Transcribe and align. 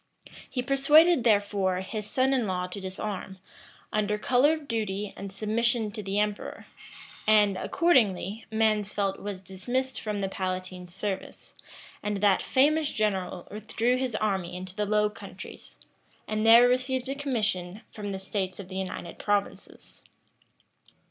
[*] 0.27 0.49
He 0.49 0.63
persuaded, 0.63 1.23
therefore, 1.23 1.81
his 1.81 2.07
son 2.09 2.33
in 2.33 2.47
law 2.47 2.65
to 2.65 2.79
disarm, 2.81 3.37
under 3.93 4.17
color 4.17 4.53
of 4.53 4.67
duty 4.67 5.13
and 5.15 5.31
submission 5.31 5.91
to 5.91 6.01
the 6.01 6.17
emperor; 6.17 6.65
and, 7.27 7.55
accordingly, 7.55 8.47
Mansfeldt 8.51 9.19
was 9.19 9.43
dismissed 9.43 10.01
from 10.01 10.17
the 10.19 10.27
palatine's 10.27 10.91
service; 10.91 11.53
and 12.01 12.17
that 12.17 12.41
famous 12.41 12.91
general 12.91 13.47
withdrew 13.51 13.95
his 13.95 14.15
army 14.15 14.55
into 14.55 14.75
the 14.75 14.87
Low 14.87 15.07
Countries, 15.07 15.77
and 16.27 16.47
there 16.47 16.67
received 16.67 17.07
a 17.07 17.13
commission 17.13 17.81
from 17.91 18.09
the 18.09 18.17
states 18.17 18.59
of 18.59 18.69
the 18.69 18.77
United 18.77 19.19
Provinces. 19.19 20.03